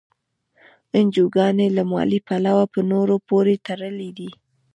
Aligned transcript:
انجوګانې 0.97 1.67
له 1.77 1.83
مالي 1.91 2.19
پلوه 2.27 2.65
په 2.73 2.79
نورو 2.91 3.15
پورې 3.27 3.55
تړلي 3.67 4.09
دي. 4.17 4.29